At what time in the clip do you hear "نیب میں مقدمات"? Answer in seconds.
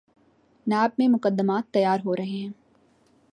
0.67-1.73